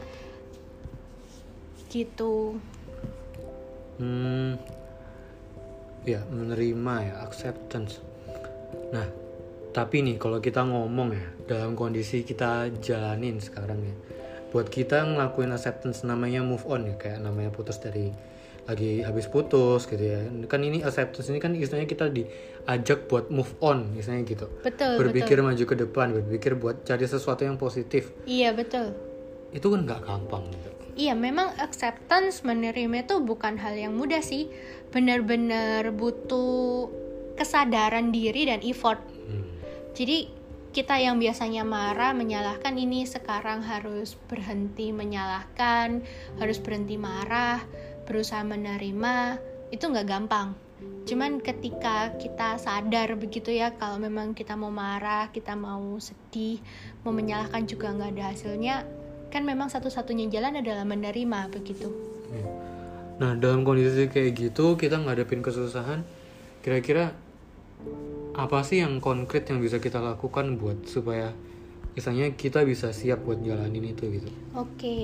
Gitu. 1.90 2.58
Hmm. 3.98 4.58
Ya, 6.06 6.22
menerima 6.30 6.94
ya, 7.02 7.16
acceptance. 7.26 8.04
Nah, 8.94 9.08
tapi 9.74 10.06
nih 10.06 10.22
kalau 10.22 10.38
kita 10.38 10.62
ngomong 10.62 11.18
ya 11.18 11.26
dalam 11.50 11.74
kondisi 11.74 12.22
kita 12.22 12.70
jalanin 12.78 13.42
sekarang 13.42 13.82
ya 13.82 13.96
buat 14.54 14.70
kita 14.70 15.18
ngelakuin 15.18 15.50
acceptance 15.50 16.06
namanya 16.06 16.46
move 16.46 16.62
on 16.70 16.86
ya 16.86 16.96
kayak 16.96 17.26
namanya 17.26 17.50
putus 17.50 17.82
dari 17.82 18.14
lagi 18.64 19.04
habis 19.04 19.28
putus 19.28 19.90
gitu 19.90 20.00
ya. 20.00 20.24
Kan 20.48 20.64
ini 20.64 20.86
acceptance 20.86 21.28
ini 21.28 21.42
kan 21.42 21.52
istilahnya 21.58 21.90
kita 21.90 22.08
diajak 22.08 23.10
buat 23.12 23.28
move 23.34 23.50
on 23.60 23.92
misalnya 23.92 24.24
gitu. 24.24 24.48
Betul 24.62 25.02
berpikir 25.02 25.42
betul. 25.42 25.50
maju 25.50 25.64
ke 25.66 25.76
depan 25.76 26.08
berpikir 26.16 26.52
buat 26.56 26.86
cari 26.86 27.04
sesuatu 27.04 27.44
yang 27.44 27.58
positif. 27.58 28.14
Iya 28.30 28.56
betul. 28.56 28.96
Itu 29.52 29.74
kan 29.74 29.84
nggak 29.90 30.02
gampang 30.06 30.48
gitu. 30.54 30.70
Iya 30.94 31.18
memang 31.18 31.58
acceptance 31.58 32.46
menerima 32.46 33.10
itu 33.10 33.18
bukan 33.26 33.58
hal 33.58 33.74
yang 33.74 33.98
mudah 33.98 34.22
sih. 34.22 34.48
Benar-benar 34.94 35.90
butuh 35.92 36.88
kesadaran 37.34 38.14
diri 38.14 38.46
dan 38.46 38.62
effort. 38.62 39.02
Hmm. 39.24 39.50
jadi 39.98 40.30
kita 40.74 40.98
yang 40.98 41.22
biasanya 41.22 41.62
marah 41.62 42.18
menyalahkan 42.18 42.74
ini 42.74 43.06
sekarang 43.06 43.62
harus 43.62 44.18
berhenti 44.26 44.90
menyalahkan 44.90 46.02
harus 46.42 46.58
berhenti 46.58 46.98
marah 46.98 47.62
berusaha 48.10 48.42
menerima 48.42 49.38
itu 49.70 49.86
nggak 49.86 50.10
gampang 50.10 50.58
cuman 51.06 51.38
ketika 51.46 52.18
kita 52.18 52.58
sadar 52.58 53.14
begitu 53.14 53.54
ya 53.54 53.70
kalau 53.78 54.02
memang 54.02 54.34
kita 54.34 54.58
mau 54.58 54.74
marah 54.74 55.30
kita 55.30 55.54
mau 55.54 56.02
sedih 56.02 56.58
mau 57.06 57.14
menyalahkan 57.14 57.70
juga 57.70 57.94
nggak 57.94 58.12
ada 58.18 58.24
hasilnya 58.34 58.76
kan 59.30 59.46
memang 59.46 59.70
satu-satunya 59.70 60.34
jalan 60.34 60.58
adalah 60.58 60.90
menerima 60.90 61.54
begitu 61.54 61.94
iya. 62.34 62.46
nah 63.22 63.32
dalam 63.38 63.62
kondisi 63.62 64.10
kayak 64.10 64.32
gitu 64.42 64.74
kita 64.74 64.98
ngadepin 64.98 65.46
kesusahan 65.46 66.02
kira-kira 66.66 67.14
apa 68.34 68.66
sih 68.66 68.82
yang 68.82 68.98
konkret 68.98 69.46
yang 69.50 69.62
bisa 69.62 69.78
kita 69.78 70.02
lakukan 70.02 70.58
buat 70.58 70.90
supaya 70.90 71.34
misalnya 71.94 72.34
kita 72.34 72.66
bisa 72.66 72.90
siap 72.90 73.22
buat 73.22 73.40
jalanin 73.46 73.94
itu 73.94 74.10
gitu. 74.10 74.30
Oke, 74.58 74.74
okay. 74.78 75.04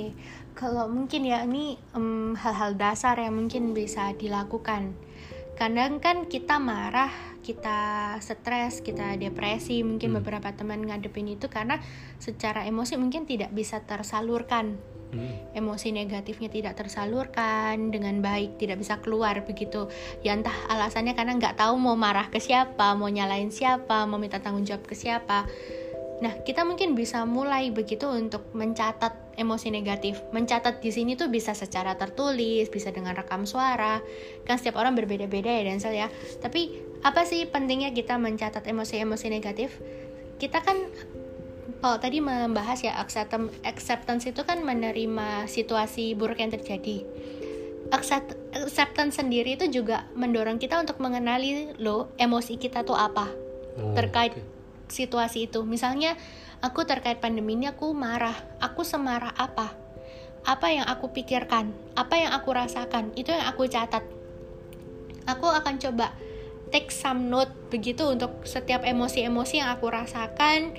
kalau 0.57 0.89
mungkin 0.89 1.21
ya 1.25 1.45
ini 1.45 1.77
hal 1.93 2.33
hal-hal 2.37 2.71
dasar 2.73 3.21
yang 3.21 3.37
mungkin 3.37 3.77
bisa 3.77 4.17
dilakukan. 4.17 4.97
Kadang 5.53 5.99
kan 6.01 6.25
kita 6.25 6.57
marah, 6.57 7.11
kita 7.45 8.15
stres, 8.23 8.81
kita 8.81 9.19
depresi, 9.19 9.85
mungkin 9.85 10.15
hmm. 10.15 10.17
beberapa 10.23 10.49
teman 10.55 10.81
ngadepin 10.87 11.29
itu 11.29 11.51
karena 11.51 11.77
secara 12.17 12.65
emosi 12.65 12.97
mungkin 12.97 13.29
tidak 13.29 13.53
bisa 13.53 13.83
tersalurkan 13.83 14.79
hmm. 15.13 15.57
emosi 15.57 15.93
negatifnya 15.93 16.49
tidak 16.49 16.73
tersalurkan 16.79 17.89
dengan 17.93 18.21
baik 18.21 18.57
tidak 18.61 18.81
bisa 18.81 18.97
keluar 19.01 19.41
begitu 19.45 19.89
ya 20.25 20.35
entah 20.35 20.55
alasannya 20.69 21.13
karena 21.17 21.37
nggak 21.37 21.57
tahu 21.57 21.77
mau 21.77 21.97
marah 21.97 22.27
ke 22.29 22.41
siapa 22.41 22.93
mau 22.95 23.09
nyalain 23.09 23.49
siapa 23.49 24.05
mau 24.05 24.21
minta 24.21 24.41
tanggung 24.41 24.65
jawab 24.65 24.85
ke 24.85 24.95
siapa 24.95 25.49
Nah, 26.19 26.35
kita 26.43 26.67
mungkin 26.67 26.99
bisa 26.99 27.23
mulai 27.23 27.71
begitu 27.71 28.03
untuk 28.11 28.51
mencatat 28.51 29.39
emosi 29.39 29.71
negatif. 29.71 30.19
Mencatat 30.35 30.83
di 30.83 30.91
sini 30.91 31.15
tuh 31.15 31.31
bisa 31.31 31.55
secara 31.55 31.95
tertulis, 31.95 32.67
bisa 32.67 32.91
dengan 32.91 33.15
rekam 33.15 33.47
suara. 33.47 34.03
Kan 34.43 34.59
setiap 34.59 34.75
orang 34.83 34.99
berbeda-beda 34.99 35.47
ya, 35.47 35.63
Denzel 35.63 35.95
ya. 35.95 36.07
Tapi 36.43 36.75
apa 37.07 37.23
sih 37.23 37.47
pentingnya 37.47 37.95
kita 37.95 38.19
mencatat 38.19 38.67
emosi-emosi 38.67 39.31
negatif? 39.31 39.79
Kita 40.35 40.59
kan 40.59 40.75
oh, 41.83 41.95
tadi 41.99 42.19
membahas 42.19 42.79
ya 42.83 42.97
acceptance 43.63 44.23
itu 44.27 44.41
kan 44.43 44.63
menerima 44.63 45.47
situasi 45.47 46.15
buruk 46.15 46.39
yang 46.39 46.51
terjadi. 46.51 47.03
Accept, 47.89 48.37
acceptance 48.53 49.17
sendiri 49.17 49.57
itu 49.57 49.81
juga 49.81 50.05
mendorong 50.13 50.61
kita 50.61 50.77
untuk 50.77 51.01
mengenali 51.01 51.73
lo 51.81 52.13
emosi 52.21 52.61
kita 52.61 52.85
tuh 52.85 52.93
apa 52.93 53.49
Oh, 53.79 53.95
terkait 53.95 54.35
oke. 54.35 54.43
situasi 54.91 55.47
itu. 55.47 55.63
Misalnya 55.63 56.19
aku 56.59 56.83
terkait 56.83 57.23
pandemi 57.23 57.55
ini 57.55 57.71
aku 57.71 57.95
marah. 57.95 58.35
Aku 58.59 58.83
semarah 58.83 59.31
apa? 59.39 59.71
Apa 60.43 60.67
yang 60.71 60.87
aku 60.87 61.11
pikirkan? 61.15 61.71
Apa 61.95 62.19
yang 62.19 62.31
aku 62.35 62.51
rasakan? 62.51 63.15
Itu 63.15 63.31
yang 63.31 63.47
aku 63.47 63.67
catat. 63.71 64.03
Aku 65.27 65.47
akan 65.47 65.79
coba 65.79 66.11
take 66.69 66.91
some 66.91 67.31
note 67.31 67.51
begitu 67.73 68.05
untuk 68.05 68.45
setiap 68.45 68.85
emosi-emosi 68.85 69.61
yang 69.61 69.73
aku 69.73 69.89
rasakan 69.89 70.73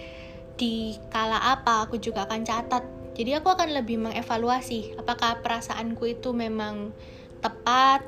di 0.61 1.01
kala 1.09 1.41
apa 1.41 1.89
aku 1.89 1.97
juga 1.97 2.29
akan 2.29 2.45
catat. 2.45 2.85
Jadi 3.17 3.33
aku 3.33 3.49
akan 3.57 3.73
lebih 3.73 3.97
mengevaluasi 3.97 5.01
apakah 5.01 5.41
perasaanku 5.41 6.05
itu 6.05 6.37
memang 6.37 6.93
tepat 7.41 8.05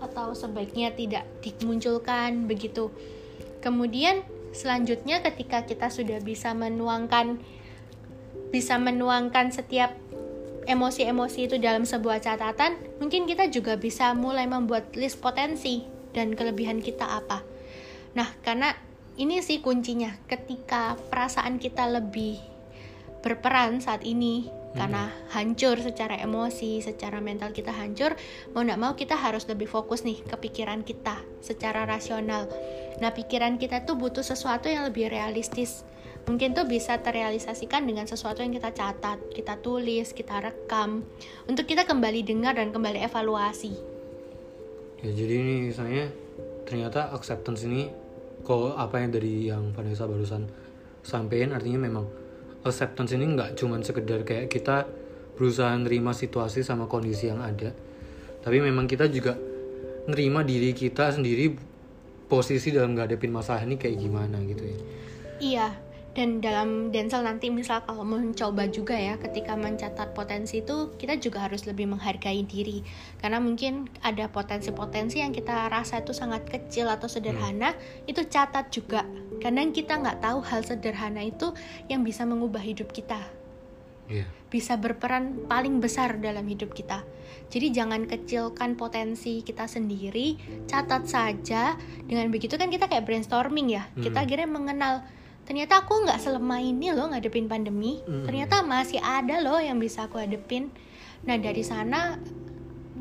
atau 0.00 0.32
sebaiknya 0.32 0.96
tidak 0.96 1.28
dimunculkan 1.44 2.48
begitu. 2.48 2.88
Kemudian 3.60 4.24
selanjutnya 4.56 5.20
ketika 5.20 5.68
kita 5.68 5.92
sudah 5.92 6.24
bisa 6.24 6.56
menuangkan 6.56 7.36
bisa 8.50 8.80
menuangkan 8.80 9.52
setiap 9.52 9.94
emosi-emosi 10.66 11.46
itu 11.46 11.56
dalam 11.60 11.86
sebuah 11.86 12.18
catatan, 12.24 12.80
mungkin 12.98 13.28
kita 13.28 13.46
juga 13.52 13.76
bisa 13.78 14.16
mulai 14.16 14.48
membuat 14.48 14.96
list 14.96 15.22
potensi 15.22 15.84
dan 16.10 16.34
kelebihan 16.34 16.82
kita 16.82 17.06
apa. 17.06 17.46
Nah, 18.18 18.26
karena 18.42 18.74
ini 19.20 19.44
sih 19.44 19.60
kuncinya 19.60 20.16
ketika 20.24 20.96
perasaan 21.12 21.60
kita 21.60 21.84
lebih 21.84 22.40
berperan 23.20 23.84
saat 23.84 24.00
ini 24.00 24.48
karena 24.70 25.10
hancur 25.34 25.82
secara 25.82 26.14
emosi, 26.22 26.78
secara 26.78 27.18
mental 27.18 27.50
kita 27.50 27.74
hancur, 27.74 28.14
mau 28.54 28.62
nggak 28.62 28.80
mau 28.80 28.94
kita 28.94 29.18
harus 29.18 29.44
lebih 29.50 29.66
fokus 29.66 30.06
nih 30.06 30.22
ke 30.22 30.38
pikiran 30.38 30.86
kita 30.86 31.18
secara 31.42 31.82
rasional. 31.84 32.46
Nah, 33.02 33.10
pikiran 33.10 33.58
kita 33.58 33.82
tuh 33.82 33.98
butuh 33.98 34.22
sesuatu 34.22 34.70
yang 34.70 34.86
lebih 34.86 35.10
realistis. 35.10 35.82
Mungkin 36.30 36.54
tuh 36.54 36.70
bisa 36.70 37.02
terrealisasikan 37.02 37.82
dengan 37.82 38.06
sesuatu 38.06 38.46
yang 38.46 38.54
kita 38.54 38.70
catat, 38.70 39.18
kita 39.34 39.58
tulis, 39.58 40.14
kita 40.14 40.38
rekam, 40.38 41.02
untuk 41.50 41.66
kita 41.66 41.82
kembali 41.82 42.22
dengar 42.22 42.54
dan 42.54 42.70
kembali 42.70 43.02
evaluasi. 43.02 43.74
Ya 45.02 45.10
jadi 45.10 45.34
ini 45.34 45.54
misalnya 45.74 46.14
ternyata 46.62 47.10
acceptance 47.10 47.66
ini 47.66 47.90
kalau 48.46 48.76
apa 48.76 49.00
yang 49.00 49.10
dari 49.12 49.34
yang 49.48 49.72
Vanessa 49.72 50.08
barusan 50.08 50.48
sampein 51.00 51.52
artinya 51.52 51.80
memang 51.86 52.04
acceptance 52.64 53.16
ini 53.16 53.36
nggak 53.36 53.56
cuman 53.56 53.80
sekedar 53.80 54.24
kayak 54.24 54.52
kita 54.52 54.84
berusaha 55.36 55.72
nerima 55.80 56.12
situasi 56.12 56.60
sama 56.60 56.84
kondisi 56.84 57.32
yang 57.32 57.40
ada 57.40 57.72
tapi 58.40 58.60
memang 58.60 58.84
kita 58.88 59.08
juga 59.08 59.36
nerima 60.08 60.40
diri 60.44 60.72
kita 60.72 61.12
sendiri 61.12 61.52
posisi 62.30 62.70
dalam 62.70 62.94
ngadepin 62.94 63.34
masalah 63.34 63.66
ini 63.66 63.74
kayak 63.74 63.96
gimana 63.98 64.38
gitu 64.46 64.64
ya. 64.64 64.78
Iya, 65.40 65.68
dan 66.10 66.42
dalam 66.42 66.90
Denzel 66.90 67.22
nanti 67.22 67.54
misal 67.54 67.86
kalau 67.86 68.02
mencoba 68.02 68.66
juga 68.66 68.98
ya 68.98 69.14
ketika 69.14 69.54
mencatat 69.54 70.10
potensi 70.10 70.58
itu 70.58 70.90
kita 70.98 71.22
juga 71.22 71.46
harus 71.46 71.70
lebih 71.70 71.86
menghargai 71.86 72.42
diri 72.42 72.82
karena 73.22 73.38
mungkin 73.38 73.86
ada 74.02 74.26
potensi-potensi 74.26 75.22
yang 75.22 75.30
kita 75.30 75.70
rasa 75.70 76.02
itu 76.02 76.10
sangat 76.10 76.50
kecil 76.50 76.90
atau 76.90 77.06
sederhana 77.06 77.78
itu 78.10 78.26
catat 78.26 78.74
juga 78.74 79.06
karena 79.38 79.62
kita 79.70 80.02
nggak 80.02 80.18
tahu 80.18 80.42
hal 80.42 80.66
sederhana 80.66 81.22
itu 81.22 81.54
yang 81.86 82.02
bisa 82.02 82.26
mengubah 82.26 82.62
hidup 82.62 82.90
kita 82.90 83.22
Iya. 84.10 84.26
bisa 84.50 84.74
berperan 84.74 85.46
paling 85.46 85.78
besar 85.78 86.18
dalam 86.18 86.42
hidup 86.50 86.74
kita. 86.74 87.06
Jadi 87.46 87.70
jangan 87.70 88.10
kecilkan 88.10 88.74
potensi 88.74 89.46
kita 89.46 89.70
sendiri, 89.70 90.34
catat 90.66 91.06
saja. 91.06 91.78
Dengan 92.10 92.26
begitu 92.34 92.58
kan 92.58 92.74
kita 92.74 92.90
kayak 92.90 93.06
brainstorming 93.06 93.70
ya. 93.70 93.86
Kita 93.94 94.26
akhirnya 94.26 94.50
mengenal 94.50 95.06
ternyata 95.44 95.82
aku 95.84 96.06
nggak 96.06 96.20
selemah 96.20 96.60
ini 96.62 96.92
loh 96.94 97.10
ngadepin 97.10 97.50
pandemi. 97.50 98.00
Mm. 98.04 98.24
Ternyata 98.28 98.62
masih 98.62 99.00
ada 99.02 99.40
loh 99.42 99.58
yang 99.58 99.80
bisa 99.80 100.06
aku 100.06 100.20
hadepin. 100.20 100.70
Nah 101.26 101.36
dari 101.36 101.60
sana 101.60 102.16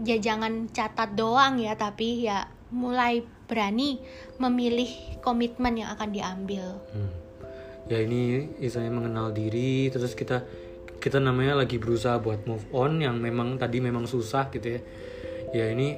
ya 0.04 0.18
jangan 0.20 0.68
catat 0.72 1.16
doang 1.16 1.60
ya, 1.60 1.76
tapi 1.76 2.28
ya 2.28 2.48
mulai 2.70 3.26
berani 3.50 3.98
memilih 4.38 5.20
komitmen 5.26 5.82
yang 5.82 5.90
akan 5.98 6.10
diambil. 6.14 6.78
Hmm. 6.94 7.12
Ya 7.90 8.06
ini 8.06 8.46
istilahnya 8.62 8.94
mengenal 8.94 9.34
diri 9.34 9.90
terus 9.90 10.14
kita 10.14 10.46
kita 11.02 11.18
namanya 11.18 11.58
lagi 11.66 11.82
berusaha 11.82 12.22
buat 12.22 12.46
move 12.46 12.68
on 12.70 13.02
yang 13.02 13.18
memang 13.18 13.58
tadi 13.58 13.82
memang 13.82 14.06
susah 14.06 14.54
gitu 14.54 14.78
ya. 14.78 14.82
Ya 15.50 15.66
ini 15.74 15.98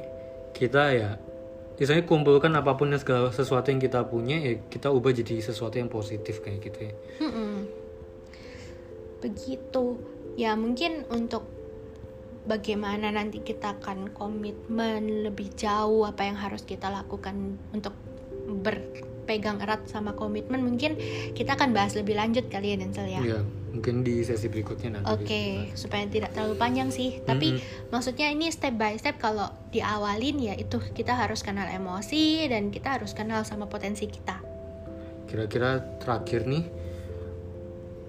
kita 0.56 0.96
ya 0.96 1.20
istilahnya 1.82 2.06
kumpulkan 2.06 2.54
apa 2.54 2.78
pun 2.78 2.94
yang 2.94 3.02
segala 3.02 3.34
sesuatu 3.34 3.74
yang 3.74 3.82
kita 3.82 4.06
punya 4.06 4.38
ya 4.38 4.54
kita 4.70 4.94
ubah 4.94 5.18
jadi 5.18 5.42
sesuatu 5.42 5.82
yang 5.82 5.90
positif 5.90 6.46
kayak 6.46 6.62
gitu 6.70 6.80
ya. 6.86 6.94
Mm-mm. 7.26 7.66
Begitu. 9.26 9.98
Ya 10.38 10.54
mungkin 10.54 11.10
untuk 11.10 11.50
bagaimana 12.46 13.10
nanti 13.10 13.42
kita 13.42 13.82
akan 13.82 14.14
komitmen 14.14 15.26
lebih 15.26 15.50
jauh 15.58 16.06
apa 16.06 16.30
yang 16.30 16.38
harus 16.38 16.62
kita 16.70 16.94
lakukan 16.94 17.58
untuk 17.74 17.98
berpegang 19.32 19.64
erat 19.64 19.88
sama 19.88 20.12
komitmen 20.12 20.60
mungkin 20.60 21.00
kita 21.32 21.56
akan 21.56 21.72
bahas 21.72 21.96
lebih 21.96 22.20
lanjut 22.20 22.52
kali 22.52 22.76
ya 22.76 22.84
Denzel 22.84 23.08
ya. 23.08 23.22
Ya, 23.24 23.40
mungkin 23.72 24.04
di 24.04 24.28
sesi 24.28 24.52
berikutnya 24.52 25.00
nanti. 25.00 25.08
Oke, 25.08 25.44
supaya 25.80 26.04
tidak 26.12 26.36
terlalu 26.36 26.60
panjang 26.60 26.92
sih. 26.92 27.24
Tapi 27.24 27.64
maksudnya 27.96 28.28
ini 28.28 28.52
step 28.52 28.76
by 28.76 29.00
step 29.00 29.24
kalau 29.24 29.48
diawalin 29.72 30.52
ya 30.52 30.60
itu 30.60 30.84
kita 30.92 31.16
harus 31.16 31.48
kenal 31.48 31.64
emosi 31.64 32.44
dan 32.52 32.76
kita 32.76 33.00
harus 33.00 33.16
kenal 33.16 33.48
sama 33.48 33.72
potensi 33.72 34.12
kita. 34.12 34.44
Kira-kira 35.32 35.80
terakhir 36.04 36.44
nih 36.44 36.68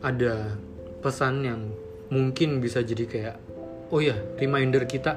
ada 0.03 0.59
pesan 1.07 1.47
yang 1.47 1.71
mungkin 2.11 2.59
bisa 2.59 2.83
jadi 2.83 3.07
kayak 3.07 3.37
oh 3.95 4.03
ya 4.03 4.19
reminder 4.43 4.83
kita 4.91 5.15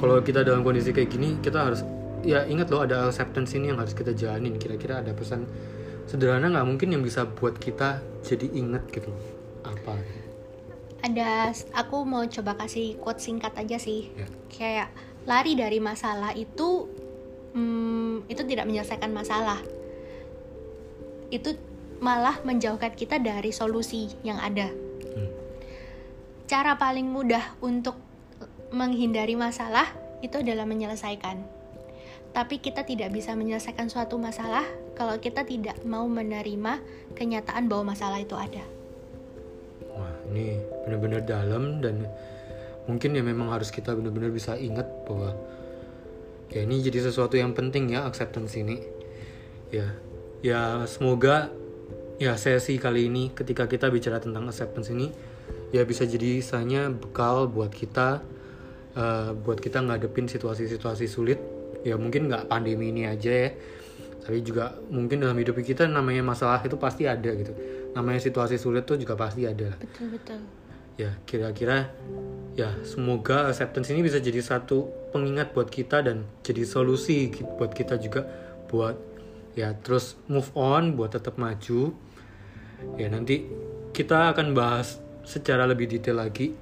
kalau 0.00 0.16
kita 0.24 0.40
dalam 0.48 0.64
kondisi 0.64 0.96
kayak 0.96 1.12
gini 1.12 1.36
kita 1.44 1.60
harus 1.60 1.84
ya 2.26 2.42
ingat 2.44 2.66
loh 2.74 2.82
ada 2.82 3.06
acceptance 3.06 3.54
ini 3.54 3.70
yang 3.70 3.78
harus 3.78 3.94
kita 3.94 4.10
jalanin. 4.10 4.58
Kira-kira 4.58 4.98
ada 5.00 5.14
pesan 5.14 5.46
sederhana 6.10 6.50
nggak 6.50 6.66
mungkin 6.66 6.88
yang 6.98 7.02
bisa 7.06 7.22
buat 7.24 7.54
kita 7.56 8.02
jadi 8.26 8.50
inget 8.50 8.82
gitu 8.90 9.14
apa? 9.62 9.94
Ada 11.06 11.54
aku 11.78 12.02
mau 12.02 12.26
coba 12.26 12.58
kasih 12.58 12.98
quote 12.98 13.22
singkat 13.22 13.54
aja 13.54 13.78
sih. 13.78 14.10
Ya. 14.18 14.26
Kayak 14.50 14.88
lari 15.22 15.54
dari 15.54 15.78
masalah 15.78 16.34
itu 16.34 16.90
hmm, 17.54 18.26
itu 18.26 18.42
tidak 18.42 18.66
menyelesaikan 18.66 19.14
masalah. 19.14 19.62
Itu 21.30 21.54
malah 22.02 22.42
menjauhkan 22.42 22.92
kita 22.92 23.22
dari 23.22 23.54
solusi 23.54 24.10
yang 24.26 24.42
ada. 24.42 24.68
Hmm. 25.16 25.32
cara 26.46 26.76
paling 26.76 27.08
mudah 27.08 27.56
untuk 27.64 27.96
menghindari 28.68 29.32
masalah 29.32 29.88
itu 30.20 30.44
adalah 30.44 30.68
menyelesaikan 30.68 31.55
tapi 32.36 32.60
kita 32.60 32.84
tidak 32.84 33.16
bisa 33.16 33.32
menyelesaikan 33.32 33.88
suatu 33.88 34.20
masalah 34.20 34.68
kalau 34.92 35.16
kita 35.16 35.48
tidak 35.48 35.80
mau 35.88 36.04
menerima 36.04 36.84
kenyataan 37.16 37.64
bahwa 37.64 37.96
masalah 37.96 38.20
itu 38.20 38.36
ada 38.36 38.60
Wah, 39.96 40.12
ini 40.28 40.60
benar-benar 40.84 41.24
dalam 41.24 41.80
dan 41.80 42.04
mungkin 42.84 43.16
ya 43.16 43.24
memang 43.24 43.48
harus 43.48 43.72
kita 43.72 43.96
benar-benar 43.96 44.28
bisa 44.28 44.52
ingat 44.60 44.84
bahwa 45.08 45.32
ya 46.52 46.60
ini 46.60 46.84
jadi 46.84 47.08
sesuatu 47.08 47.40
yang 47.40 47.56
penting 47.56 47.96
ya 47.96 48.04
acceptance 48.04 48.60
ini. 48.60 48.84
Ya, 49.72 49.96
ya 50.44 50.84
semoga 50.84 51.48
ya 52.20 52.36
sesi 52.36 52.76
kali 52.76 53.08
ini 53.08 53.32
ketika 53.32 53.64
kita 53.64 53.88
bicara 53.88 54.20
tentang 54.20 54.44
acceptance 54.52 54.92
ini 54.92 55.08
ya 55.72 55.88
bisa 55.88 56.04
jadi 56.04 56.44
misalnya 56.44 56.92
bekal 56.92 57.48
buat 57.48 57.72
kita 57.72 58.20
eh, 58.94 59.30
buat 59.32 59.58
kita 59.58 59.80
ngadepin 59.80 60.28
situasi-situasi 60.28 61.08
sulit 61.08 61.55
ya 61.86 61.94
mungkin 61.94 62.26
nggak 62.26 62.50
pandemi 62.50 62.90
ini 62.90 63.06
aja 63.06 63.30
ya. 63.30 63.50
Tapi 64.26 64.42
juga 64.42 64.74
mungkin 64.90 65.22
dalam 65.22 65.38
hidup 65.38 65.62
kita 65.62 65.86
namanya 65.86 66.26
masalah 66.26 66.58
itu 66.66 66.74
pasti 66.74 67.06
ada 67.06 67.30
gitu. 67.30 67.54
Namanya 67.94 68.18
situasi 68.18 68.58
sulit 68.58 68.82
tuh 68.82 68.98
juga 68.98 69.14
pasti 69.14 69.46
ada 69.46 69.70
betul 69.78 70.10
betul. 70.10 70.42
Ya 70.98 71.14
kira-kira 71.22 71.94
ya 72.58 72.74
semoga 72.82 73.46
acceptance 73.46 73.94
ini 73.94 74.02
bisa 74.02 74.18
jadi 74.18 74.42
satu 74.42 74.90
pengingat 75.14 75.54
buat 75.54 75.70
kita 75.70 76.02
dan 76.02 76.26
jadi 76.42 76.66
solusi 76.66 77.30
buat 77.54 77.70
kita 77.70 78.02
juga 78.02 78.26
buat 78.66 78.98
ya 79.54 79.78
terus 79.78 80.18
move 80.26 80.50
on 80.58 80.98
buat 80.98 81.14
tetap 81.14 81.38
maju. 81.38 81.94
Ya 82.98 83.06
nanti 83.06 83.46
kita 83.94 84.34
akan 84.34 84.58
bahas 84.58 84.98
secara 85.22 85.64
lebih 85.70 85.86
detail 85.86 86.18
lagi 86.18 86.52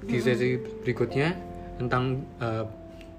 di 0.00 0.18
sesi 0.18 0.56
berikutnya 0.56 1.36
tentang 1.76 2.24
eh, 2.40 2.64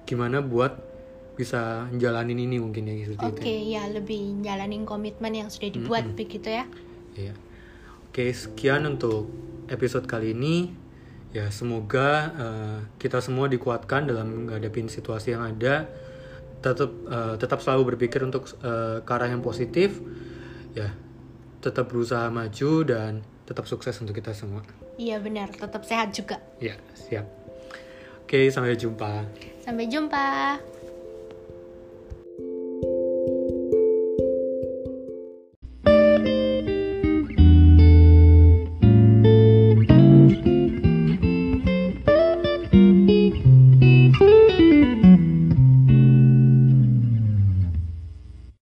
gimana 0.06 0.42
buat 0.42 0.91
bisa 1.36 1.88
jalanin 1.96 2.38
ini 2.38 2.60
mungkin 2.60 2.86
ya 2.92 3.08
seperti 3.08 3.24
itu. 3.24 3.42
Oke, 3.42 3.56
ya 3.72 3.84
lebih 3.88 4.44
jalanin 4.44 4.84
komitmen 4.84 5.34
yang 5.34 5.50
sudah 5.50 5.72
dibuat 5.72 6.06
begitu 6.20 6.52
ya. 6.52 6.66
Iya. 7.16 7.34
Oke, 8.12 8.28
sekian 8.36 8.84
untuk 8.84 9.32
episode 9.72 10.06
kali 10.08 10.36
ini. 10.36 10.84
ya 11.32 11.48
semoga 11.48 12.10
uh, 12.36 12.80
kita 13.00 13.24
semua 13.24 13.48
dikuatkan 13.48 14.04
dalam 14.04 14.52
menghadapi 14.52 14.92
situasi 14.92 15.32
yang 15.32 15.48
ada. 15.48 15.88
Tetap 16.60 16.92
uh, 17.08 17.40
tetap 17.40 17.64
selalu 17.64 17.96
berpikir 17.96 18.20
untuk 18.28 18.52
uh, 18.68 19.00
ke 19.00 19.12
arah 19.16 19.32
yang 19.32 19.40
positif. 19.40 19.96
Ya 20.76 20.92
tetap 21.64 21.88
berusaha 21.88 22.28
maju 22.28 22.72
dan 22.84 23.24
tetap 23.48 23.64
sukses 23.64 23.96
untuk 24.04 24.20
kita 24.20 24.36
semua. 24.36 24.60
Iya 25.00 25.24
benar. 25.24 25.56
Tetap 25.56 25.88
sehat 25.88 26.12
juga. 26.12 26.44
Ya 26.60 26.76
siap. 27.00 27.24
Oke 28.28 28.52
sampai 28.52 28.76
jumpa. 28.76 29.24
Sampai 29.64 29.88
jumpa 29.88 30.60